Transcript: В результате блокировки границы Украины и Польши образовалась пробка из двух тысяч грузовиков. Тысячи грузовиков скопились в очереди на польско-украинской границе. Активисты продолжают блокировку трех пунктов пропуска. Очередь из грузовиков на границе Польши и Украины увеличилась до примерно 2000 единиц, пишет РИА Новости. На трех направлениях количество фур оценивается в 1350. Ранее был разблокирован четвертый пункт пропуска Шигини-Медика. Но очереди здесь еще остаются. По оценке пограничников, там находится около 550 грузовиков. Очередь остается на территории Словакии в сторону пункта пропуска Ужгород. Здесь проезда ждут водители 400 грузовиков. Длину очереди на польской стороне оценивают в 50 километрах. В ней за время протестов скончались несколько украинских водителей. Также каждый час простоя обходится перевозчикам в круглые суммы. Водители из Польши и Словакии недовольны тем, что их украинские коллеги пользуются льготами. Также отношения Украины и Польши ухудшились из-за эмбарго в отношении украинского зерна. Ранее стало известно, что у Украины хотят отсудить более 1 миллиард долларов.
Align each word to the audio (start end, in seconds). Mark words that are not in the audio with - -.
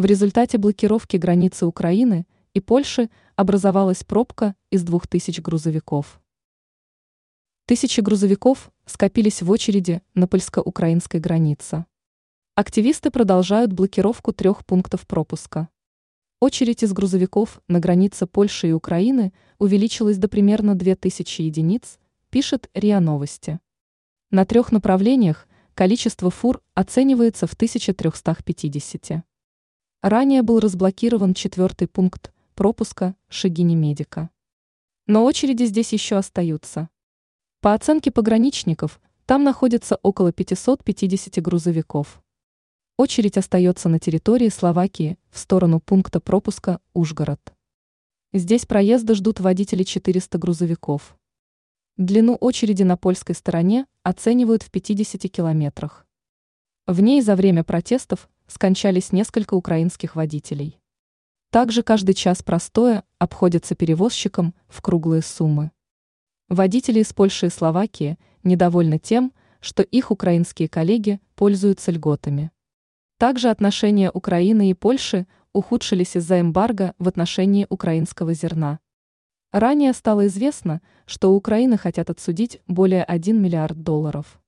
В 0.00 0.06
результате 0.06 0.56
блокировки 0.56 1.18
границы 1.18 1.66
Украины 1.66 2.26
и 2.54 2.60
Польши 2.60 3.10
образовалась 3.36 4.02
пробка 4.02 4.54
из 4.70 4.82
двух 4.82 5.06
тысяч 5.06 5.42
грузовиков. 5.42 6.22
Тысячи 7.66 8.00
грузовиков 8.00 8.72
скопились 8.86 9.42
в 9.42 9.50
очереди 9.50 10.00
на 10.14 10.26
польско-украинской 10.26 11.20
границе. 11.20 11.84
Активисты 12.54 13.10
продолжают 13.10 13.74
блокировку 13.74 14.32
трех 14.32 14.64
пунктов 14.64 15.06
пропуска. 15.06 15.68
Очередь 16.40 16.82
из 16.82 16.94
грузовиков 16.94 17.60
на 17.68 17.78
границе 17.78 18.26
Польши 18.26 18.68
и 18.68 18.72
Украины 18.72 19.34
увеличилась 19.58 20.16
до 20.16 20.28
примерно 20.28 20.74
2000 20.76 21.42
единиц, 21.42 21.98
пишет 22.30 22.70
РИА 22.72 23.00
Новости. 23.00 23.60
На 24.30 24.46
трех 24.46 24.72
направлениях 24.72 25.46
количество 25.74 26.30
фур 26.30 26.62
оценивается 26.72 27.46
в 27.46 27.52
1350. 27.52 29.26
Ранее 30.02 30.40
был 30.40 30.60
разблокирован 30.60 31.34
четвертый 31.34 31.86
пункт 31.86 32.32
пропуска 32.54 33.14
Шигини-Медика. 33.28 34.30
Но 35.06 35.26
очереди 35.26 35.64
здесь 35.64 35.92
еще 35.92 36.16
остаются. 36.16 36.88
По 37.60 37.74
оценке 37.74 38.10
пограничников, 38.10 38.98
там 39.26 39.44
находится 39.44 39.98
около 40.02 40.32
550 40.32 41.42
грузовиков. 41.42 42.22
Очередь 42.96 43.36
остается 43.36 43.90
на 43.90 43.98
территории 43.98 44.48
Словакии 44.48 45.18
в 45.28 45.38
сторону 45.38 45.80
пункта 45.80 46.18
пропуска 46.18 46.80
Ужгород. 46.94 47.52
Здесь 48.32 48.64
проезда 48.64 49.14
ждут 49.14 49.40
водители 49.40 49.82
400 49.82 50.38
грузовиков. 50.38 51.14
Длину 51.98 52.36
очереди 52.36 52.84
на 52.84 52.96
польской 52.96 53.34
стороне 53.34 53.86
оценивают 54.02 54.62
в 54.62 54.70
50 54.70 55.30
километрах. 55.30 56.06
В 56.86 57.02
ней 57.02 57.20
за 57.20 57.36
время 57.36 57.64
протестов 57.64 58.30
скончались 58.50 59.12
несколько 59.12 59.54
украинских 59.54 60.16
водителей. 60.16 60.80
Также 61.50 61.82
каждый 61.82 62.14
час 62.14 62.42
простоя 62.42 63.04
обходится 63.18 63.74
перевозчикам 63.74 64.54
в 64.68 64.82
круглые 64.82 65.22
суммы. 65.22 65.70
Водители 66.48 67.00
из 67.00 67.12
Польши 67.12 67.46
и 67.46 67.50
Словакии 67.50 68.18
недовольны 68.42 68.98
тем, 68.98 69.32
что 69.60 69.82
их 69.82 70.10
украинские 70.10 70.68
коллеги 70.68 71.20
пользуются 71.34 71.92
льготами. 71.92 72.50
Также 73.18 73.50
отношения 73.50 74.10
Украины 74.10 74.70
и 74.70 74.74
Польши 74.74 75.26
ухудшились 75.52 76.16
из-за 76.16 76.40
эмбарго 76.40 76.94
в 76.98 77.06
отношении 77.06 77.66
украинского 77.68 78.34
зерна. 78.34 78.80
Ранее 79.52 79.92
стало 79.92 80.26
известно, 80.28 80.80
что 81.06 81.32
у 81.32 81.36
Украины 81.36 81.76
хотят 81.76 82.08
отсудить 82.08 82.62
более 82.66 83.04
1 83.04 83.40
миллиард 83.40 83.82
долларов. 83.82 84.39